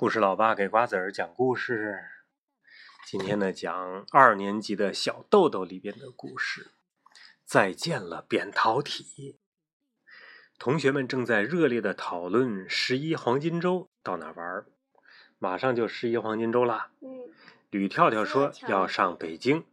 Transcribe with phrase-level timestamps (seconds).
[0.00, 1.98] 故事老爸给瓜子儿讲故事。
[3.04, 6.70] 今天呢，讲二年级的小豆豆里边的故事。
[7.44, 9.38] 再见了，扁桃体。
[10.58, 14.64] 同学们正在热烈的讨论十一黄金周到哪玩
[15.38, 16.92] 马上就十一黄金周啦。
[17.02, 17.30] 嗯。
[17.68, 19.66] 吕跳跳说要上北京，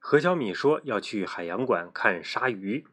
[0.00, 2.84] 何小米说要去海洋馆看鲨鱼，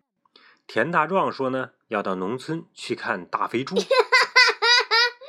[0.67, 3.75] 田大壮说呢要到农村去看大肥猪。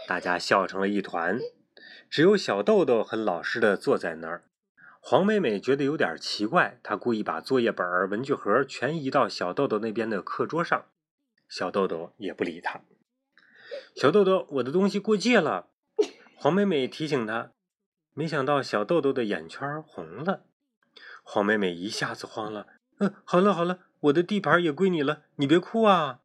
[0.07, 1.41] 大家笑成了一团，
[2.09, 4.45] 只有小豆豆很老实的坐在那儿。
[5.01, 10.87] 黄美美觉得有点奇怪，她故意把作业本、文具盒全移到小豆豆那边的课桌上。
[11.49, 12.81] 小豆豆也不理她。
[13.95, 15.69] 小豆豆，我的东西过界了。
[16.37, 17.53] 黄美美提醒他，
[18.13, 20.45] 没想到小豆豆的眼圈红了。
[21.23, 22.67] 黄美美一下子慌了。
[22.99, 26.21] 嗯，好了好了，我的地盘也归你了，你别哭啊。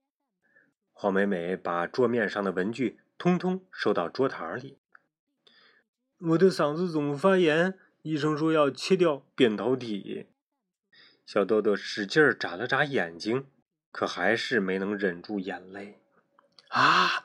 [0.91, 2.99] 黄美美把桌面上的文具。
[3.21, 4.80] 通通收到桌台里。
[6.17, 10.26] 我的嗓子总发炎，医生说要切掉扁桃体。
[11.23, 13.45] 小豆豆使劲儿眨了眨眼睛，
[13.91, 16.01] 可还是没能忍住眼泪。
[16.70, 17.23] 啊！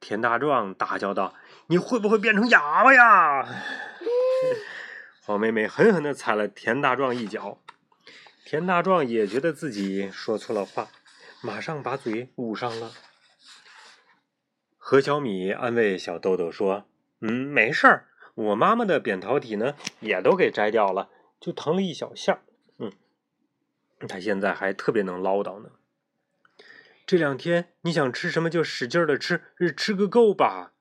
[0.00, 1.34] 田大壮大叫道
[1.68, 3.48] ：“你会不会变成哑巴呀？”
[5.24, 7.62] 黄妹妹狠狠地踩了田大壮一脚。
[8.44, 10.90] 田大壮也觉得自己说错了话，
[11.40, 12.92] 马上把嘴捂上了。
[14.84, 16.88] 何小米安慰小豆豆说
[17.22, 22.42] ：“嗯，没事儿，我妈妈的扁桃体呢，也都给摘掉了，就疼了一小下。
[22.78, 22.92] 嗯，
[24.08, 25.70] 她现在还特别能唠叨呢。
[27.06, 29.44] 这两天你想吃什么就使劲的吃，
[29.76, 30.72] 吃个够吧。”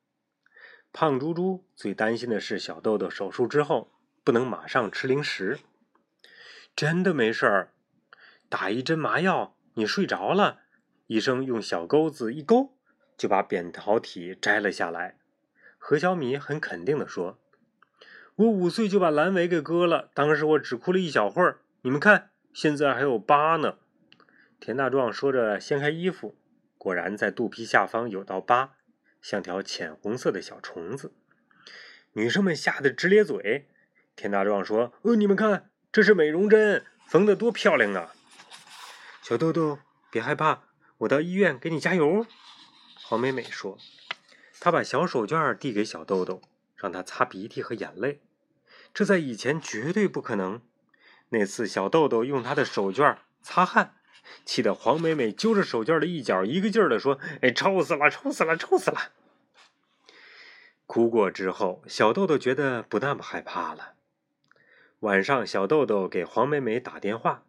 [0.91, 3.91] 胖猪猪最担心的是小豆豆手术之后
[4.23, 5.59] 不能马上吃零食。
[6.75, 7.72] 真的没事儿，
[8.49, 10.61] 打一针麻药，你睡着了，
[11.05, 12.75] 医生用小钩子一勾。
[13.17, 15.17] 就把扁桃体摘了下来。
[15.78, 17.40] 何小米很肯定地说
[18.36, 21.62] ：“我五岁就把阑尾给割了，当时我只哭了一小会儿。
[21.81, 23.78] 你们看，现在还有疤呢。”
[24.59, 26.38] 田大壮说着掀开衣服，
[26.78, 28.75] 果然在肚皮下方有道疤，
[29.22, 31.14] 像条浅红色的小虫子。
[32.14, 33.68] 女生们吓得直咧嘴。
[34.16, 38.14] 田大壮说：“呃，你们看，这是美容针，缝得多漂亮啊！”
[39.24, 39.80] 小豆豆，
[40.12, 40.64] 别害怕，
[41.00, 42.28] 我到医院给你加油。
[43.11, 43.77] 黄美美说
[44.61, 46.41] ：“她把小手绢递给小豆豆，
[46.77, 48.22] 让他擦鼻涕和眼泪。
[48.94, 50.61] 这在以前绝对不可能。
[51.27, 53.95] 那次小豆豆用他的手绢擦汗，
[54.45, 59.11] 气得黄美美揪着手绢的一角，一个劲儿的说：‘哎，臭死了，臭死了，臭死了！’
[60.88, 63.95] 哭过之后，小豆豆觉得不那么害怕了。
[65.01, 67.43] 晚上，小豆豆给黄美美打电话，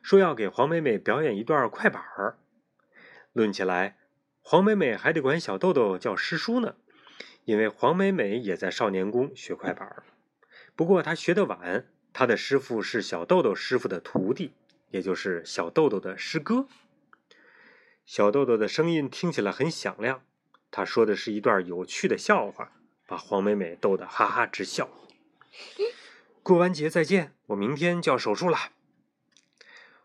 [0.00, 2.38] 说要给黄美美表演一段快板儿。
[3.34, 3.98] 论起来，
[4.46, 6.74] 黄美美还得管小豆豆叫师叔呢，
[7.46, 10.02] 因为黄美美也在少年宫学快板
[10.76, 14.52] 不过她学得晚，她的师傅是小豆豆师傅的徒弟，
[14.90, 16.68] 也就是小豆豆的师哥。
[18.04, 20.22] 小豆豆的声音听起来很响亮，
[20.70, 22.72] 他说的是一段有趣的笑话，
[23.06, 24.90] 把黄美美逗得哈哈直笑。
[26.42, 28.58] 过完节再见，我明天就要手术了。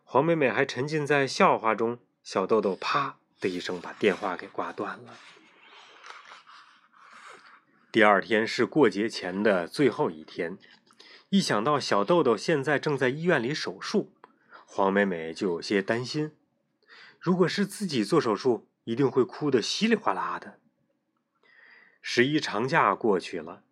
[0.06, 3.19] 黄美美还沉浸在笑话中，小豆豆啪。
[3.40, 5.18] 的一声把电话给挂断了。
[7.92, 10.60] 第二天是过节前的最后一天，
[11.30, 14.14] 一想到小豆豆现在正在医院里手术，
[14.66, 16.32] 黄美美就有些担心。
[17.20, 20.60] 如果是自己做手术，一定会哭得稀里哗啦的。
[22.02, 23.64] 十一长假过去了，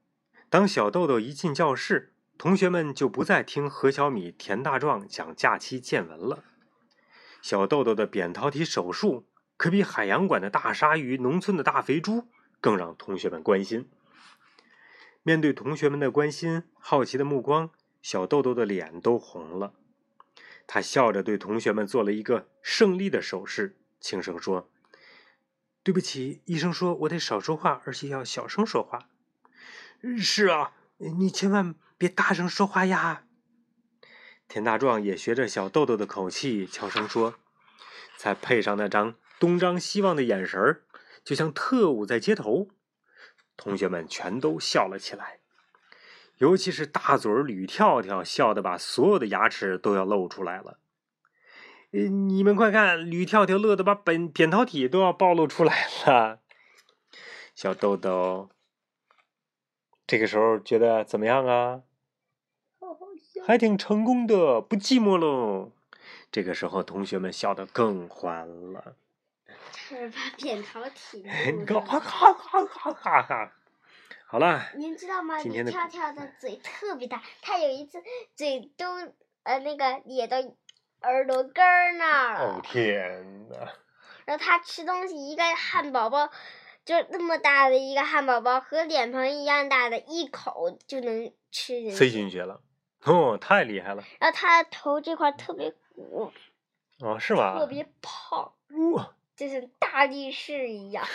[0.50, 6.44] 当小豆豆一进教室，同学们就不再听何小米、田大壮讲假期见闻了。
[7.42, 9.28] 小豆豆的扁桃体手术。
[9.58, 12.28] 可比海洋馆的大鲨鱼、农村的大肥猪
[12.62, 13.90] 更让同学们关心。
[15.24, 19.74] 面对同学们的关心、好奇的目光，小豆豆的脸都红了。
[20.66, 24.70] 他笑着对同学们做了一个胜利的手势，轻声说
[25.82, 29.10] ：“对不起，医生说我得少说话，而且要小声说话。
[30.18, 33.24] ”“是啊，你千万别大声说话呀。”
[34.48, 37.36] 田大壮也学着小豆豆的口气，悄声说
[38.16, 40.84] ：“再配上那张……”东张西望的眼神儿，
[41.24, 42.70] 就像特务在街头。
[43.56, 45.40] 同学们全都笑了起来，
[46.38, 50.80] 尤其是大嘴吕跳跳，笑得把所有的牙齿都要露出来了。
[51.90, 56.42] 你们快看，吕跳跳乐得把本扁桃体都要暴露出来了。
[57.56, 58.50] 小豆豆
[60.06, 61.82] 这个时候觉得怎么样啊？
[63.46, 65.72] 还挺成功的，不寂寞喽。
[66.32, 68.96] 这个时候，同学们笑得更欢了。
[69.74, 71.24] 是把 扁桃体。
[71.28, 73.52] 哈哈哈哈哈哈！
[74.26, 75.42] 好了，您知道吗？
[75.42, 78.04] 跳跳的嘴特别大，他有一次
[78.36, 78.94] 嘴都
[79.44, 80.38] 呃那个咧到
[81.02, 82.62] 耳朵根儿那儿了哦。
[82.62, 83.56] 天呐，
[84.26, 86.30] 然后他吃东西，一个汉堡包
[86.84, 92.12] 就那么大的一个汉堡包，和脸盆一样大的，一口就能吃进塞去。
[92.12, 92.60] 进去了，
[93.06, 96.34] 哦，太厉害了，然后他的头这块儿特别鼓，
[97.00, 97.58] 哦，是吗？
[97.58, 98.54] 特别胖，
[98.94, 101.06] 哇，就像大力士一样。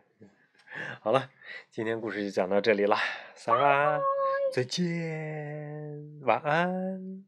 [1.00, 1.30] 好了，
[1.70, 2.96] 今天故事就讲到这里了，
[3.34, 4.00] 三安，
[4.54, 7.26] 再见，晚安。